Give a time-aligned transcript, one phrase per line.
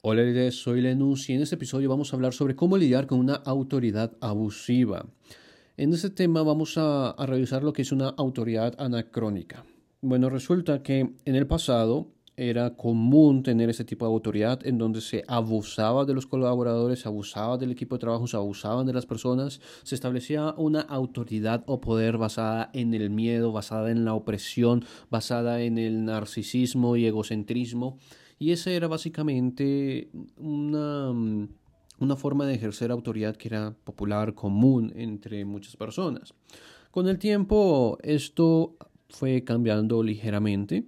[0.00, 3.34] Hola, soy Lenus y en este episodio vamos a hablar sobre cómo lidiar con una
[3.34, 5.04] autoridad abusiva.
[5.76, 9.64] En este tema vamos a, revisar lo que es una autoridad anacrónica.
[10.00, 15.00] Bueno, resulta que en el pasado era común tener ese tipo de autoridad en donde
[15.00, 19.04] se abusaba de los colaboradores, se abusaba del equipo de trabajo, se abusaban de las
[19.04, 24.84] personas, se establecía una autoridad o poder basada en el miedo, basada en la opresión,
[25.10, 27.98] basada en el narcisismo y egocentrismo.
[28.38, 31.10] Y esa era básicamente una,
[31.98, 36.34] una forma de ejercer autoridad que era popular, común entre muchas personas.
[36.90, 38.76] Con el tiempo esto
[39.08, 40.86] fue cambiando ligeramente.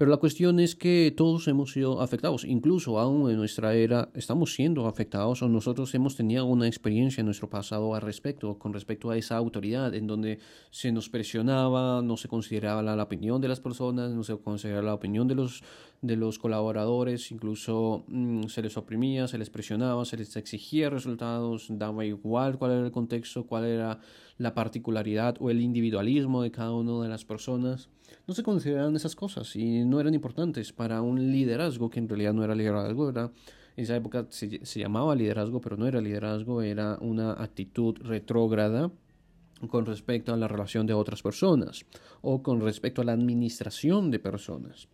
[0.00, 4.54] Pero la cuestión es que todos hemos sido afectados, incluso aún en nuestra era estamos
[4.54, 9.10] siendo afectados o nosotros hemos tenido una experiencia en nuestro pasado al respecto, con respecto
[9.10, 10.38] a esa autoridad en donde
[10.70, 14.94] se nos presionaba, no se consideraba la, opinión de las personas, no se consideraba la
[14.94, 15.62] opinión de los,
[16.02, 21.66] de los colaboradores, incluso mm, se les oprimía, se les presionaba, se les exigía resultados,
[21.70, 24.00] daba igual cuál era el contexto, cuál era
[24.38, 27.90] la particularidad o el individualismo de cada una de las personas
[28.26, 32.32] no se consideraban esas cosas y no eran importantes para un liderazgo que en realidad
[32.32, 33.32] no era liderazgo, era,
[33.76, 38.90] en esa época se, se llamaba liderazgo, pero no era liderazgo, era una actitud retrógrada
[39.68, 41.84] con respecto a la relación de otras personas
[42.22, 44.88] o con respecto a la administración de personas.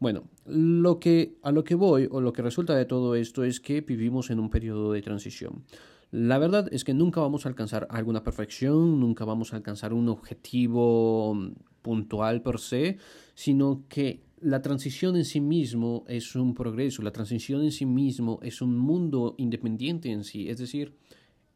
[0.00, 3.60] Bueno, lo que, a lo que voy o lo que resulta de todo esto es
[3.60, 5.64] que vivimos en un periodo de transición.
[6.10, 10.08] La verdad es que nunca vamos a alcanzar alguna perfección, nunca vamos a alcanzar un
[10.08, 11.36] objetivo
[11.82, 12.98] puntual per se,
[13.34, 18.38] sino que la transición en sí mismo es un progreso, la transición en sí mismo
[18.42, 20.94] es un mundo independiente en sí, es decir,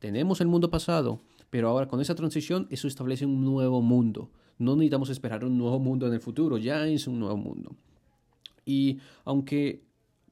[0.00, 4.30] tenemos el mundo pasado, pero ahora con esa transición eso establece un nuevo mundo.
[4.58, 7.76] No necesitamos esperar un nuevo mundo en el futuro, ya es un nuevo mundo.
[8.64, 9.82] Y aunque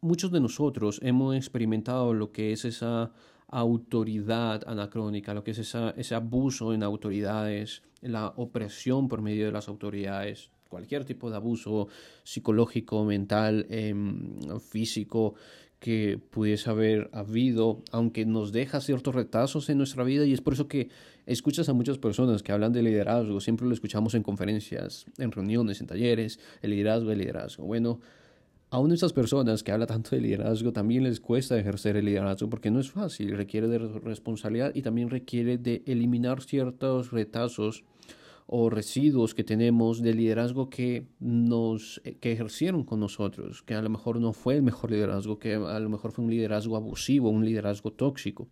[0.00, 3.12] muchos de nosotros hemos experimentado lo que es esa
[3.48, 9.68] autoridad anacrónica, lo que es ese abuso en autoridades, la opresión por medio de las
[9.68, 11.88] autoridades, cualquier tipo de abuso
[12.22, 15.34] psicológico, mental, em, físico
[15.80, 20.52] que pudiese haber habido, aunque nos deja ciertos retazos en nuestra vida y es por
[20.52, 20.90] eso que
[21.26, 25.80] escuchas a muchas personas que hablan de liderazgo, siempre lo escuchamos en conferencias, en reuniones,
[25.80, 27.64] en talleres, el liderazgo, el liderazgo.
[27.64, 28.00] Bueno,
[28.72, 32.70] Aún esas personas que hablan tanto de liderazgo también les cuesta ejercer el liderazgo porque
[32.70, 37.82] no es fácil, requiere de responsabilidad y también requiere de eliminar ciertos retazos
[38.46, 43.90] o residuos que tenemos de liderazgo que nos que ejercieron con nosotros, que a lo
[43.90, 47.44] mejor no fue el mejor liderazgo, que a lo mejor fue un liderazgo abusivo, un
[47.44, 48.46] liderazgo tóxico.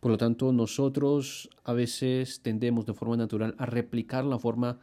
[0.00, 4.78] Por lo tanto, nosotros a veces tendemos de forma natural a replicar la forma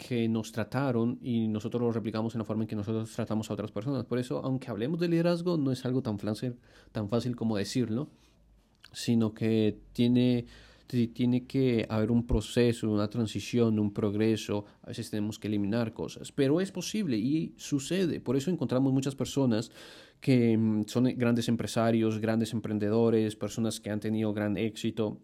[0.00, 3.52] que nos trataron y nosotros lo replicamos en la forma en que nosotros tratamos a
[3.52, 4.06] otras personas.
[4.06, 6.56] Por eso, aunque hablemos de liderazgo, no es algo tan fácil,
[6.90, 8.08] tan fácil como decirlo,
[8.92, 10.46] sino que tiene,
[10.86, 14.64] tiene que haber un proceso, una transición, un progreso.
[14.82, 18.20] A veces tenemos que eliminar cosas, pero es posible y sucede.
[18.20, 19.70] Por eso encontramos muchas personas
[20.18, 25.20] que mm, son grandes empresarios, grandes emprendedores, personas que han tenido gran éxito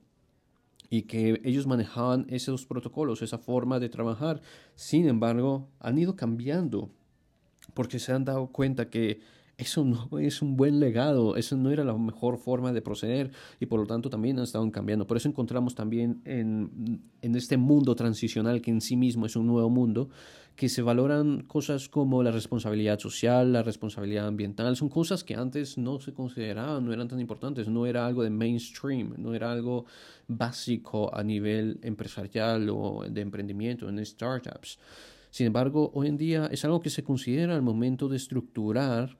[0.91, 4.41] y que ellos manejaban esos protocolos, esa forma de trabajar.
[4.74, 6.91] Sin embargo, han ido cambiando
[7.74, 9.20] porque se han dado cuenta que
[9.58, 13.30] eso no es un buen legado, eso no era la mejor forma de proceder
[13.60, 15.06] y por lo tanto también han estado cambiando.
[15.06, 19.46] Por eso encontramos también en, en este mundo transicional que en sí mismo es un
[19.46, 20.08] nuevo mundo,
[20.56, 25.76] que se valoran cosas como la responsabilidad social, la responsabilidad ambiental, son cosas que antes
[25.76, 29.84] no se consideraban, no eran tan importantes, no era algo de mainstream, no era algo
[30.26, 34.78] básico a nivel empresarial o de emprendimiento en startups.
[35.30, 39.18] Sin embargo, hoy en día es algo que se considera al momento de estructurar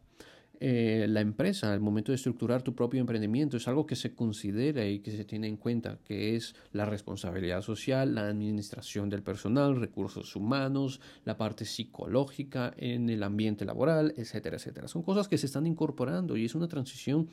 [0.61, 4.87] eh, la empresa, al momento de estructurar tu propio emprendimiento, es algo que se considera
[4.87, 9.77] y que se tiene en cuenta, que es la responsabilidad social, la administración del personal,
[9.77, 14.89] recursos humanos, la parte psicológica en el ambiente laboral, etcétera, etcétera.
[14.89, 17.29] Son cosas que se están incorporando y es una transición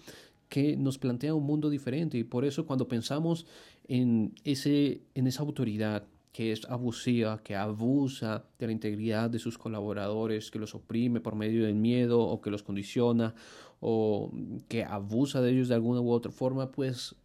[0.50, 3.48] que nos plantea un mundo diferente y por eso cuando pensamos
[3.88, 9.58] en, ese, en esa autoridad, que es abusiva, que abusa de la integridad de sus
[9.58, 13.36] colaboradores, que los oprime por medio del miedo o que los condiciona
[13.80, 14.32] o
[14.68, 17.16] que abusa de ellos de alguna u otra forma, pues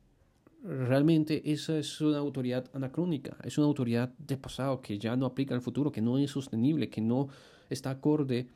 [0.63, 5.55] realmente esa es una autoridad anacrónica, es una autoridad de pasado que ya no aplica
[5.55, 7.29] al futuro, que no es sostenible, que no
[7.71, 8.49] está acorde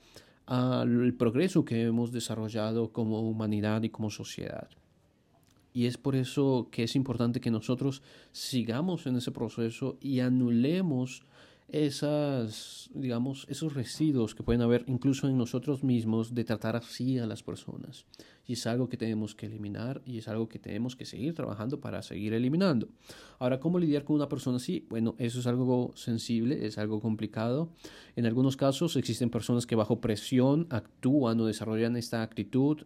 [0.44, 4.68] al progreso que hemos desarrollado como humanidad y como sociedad.
[5.72, 8.02] Y es por eso que es importante que nosotros
[8.32, 11.24] sigamos en ese proceso y anulemos
[11.72, 17.26] esas, digamos, esos residuos que pueden haber incluso en nosotros mismos de tratar así a
[17.26, 18.04] las personas.
[18.46, 21.80] Y es algo que tenemos que eliminar y es algo que tenemos que seguir trabajando
[21.80, 22.88] para seguir eliminando.
[23.38, 24.86] Ahora, ¿cómo lidiar con una persona así?
[24.90, 27.70] Bueno, eso es algo sensible, es algo complicado.
[28.16, 32.82] En algunos casos existen personas que bajo presión actúan o desarrollan esta actitud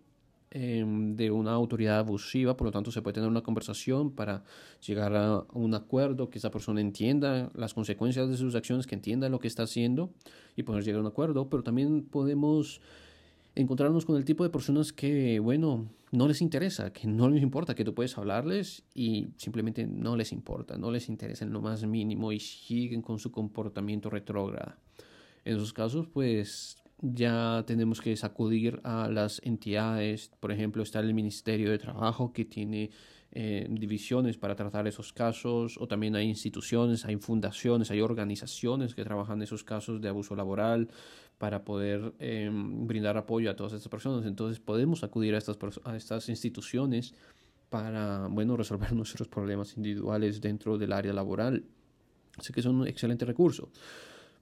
[0.58, 4.42] Em, de una autoridad abusiva, por lo tanto se puede tener una conversación para
[4.86, 9.28] llegar a un acuerdo, que esa persona entienda las consecuencias de sus acciones, que entienda
[9.28, 10.14] lo que está haciendo
[10.56, 12.80] y poder llegar a un acuerdo, pero también podemos
[13.54, 17.74] encontrarnos con el tipo de personas que, bueno, no les interesa, que no les importa,
[17.74, 21.84] que tú puedes hablarles y simplemente no les importa, no les interesa en lo más
[21.84, 24.72] mínimo y siguen con su comportamiento retrógrado.
[25.44, 31.14] En esos casos, pues ya tenemos que sacudir a las entidades, por ejemplo, está el
[31.14, 32.90] Ministerio de Trabajo que tiene
[33.32, 39.04] eh, divisiones para tratar esos casos, o también hay instituciones, hay fundaciones, hay organizaciones que
[39.04, 40.88] trabajan esos casos de abuso laboral
[41.36, 44.24] para poder em, brindar apoyo a todas estas personas.
[44.24, 47.14] Entonces podemos acudir a estas, a estas instituciones
[47.68, 51.64] para, bueno, resolver nuestros problemas individuales dentro del área laboral.
[52.38, 53.70] Así que es un excelente recurso.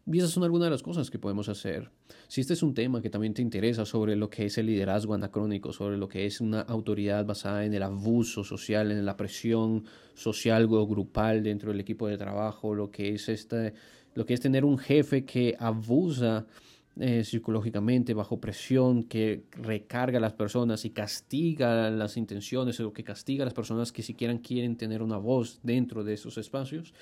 [0.06, 1.90] Y esas son algunas de las cosas que podemos hacer.
[2.28, 5.14] Si este es un tema que también te interesa sobre lo que es el liderazgo
[5.14, 9.84] anacrónico, sobre lo que es una autoridad basada en el abuso social, en la presión
[10.14, 13.72] social o grupal dentro del equipo de trabajo, lo que es, este,
[14.14, 16.46] lo que es tener un jefe que abusa
[17.00, 23.02] eh, psicológicamente, bajo presión, que recarga a las personas y castiga las intenciones o que
[23.02, 26.92] castiga a las personas que siquiera quieren tener una voz dentro de esos espacios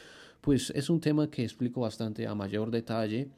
[0.42, 3.28] pues es un tema que explico bastante a mayor detalle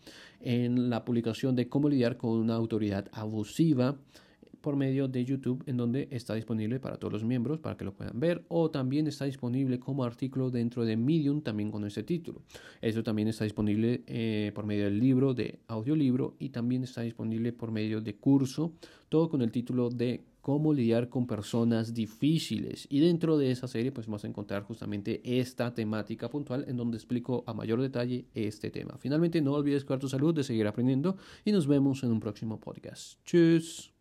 [0.40, 3.96] en la publicación de cómo lidiar con una autoridad abusiva
[4.62, 7.92] por medio de YouTube, en donde está disponible para todos los miembros para que lo
[7.92, 12.40] puedan ver, o también está disponible como artículo dentro de Medium también con este título.
[12.80, 17.52] Eso también está disponible eh, por medio del libro, de audiolibro, y también está disponible
[17.52, 18.72] por medio de curso,
[19.10, 22.86] todo con el título de cómo lidiar con personas difíciles.
[22.90, 26.98] Y dentro de esa serie pues vamos a encontrar justamente esta temática puntual en donde
[26.98, 28.98] explico a mayor detalle este tema.
[28.98, 32.60] Finalmente no olvides cuidar tu salud, de seguir aprendiendo y nos vemos en un próximo
[32.60, 33.24] podcast.
[33.24, 33.93] Tschüss.